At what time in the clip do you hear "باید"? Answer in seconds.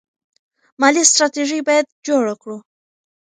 1.67-1.87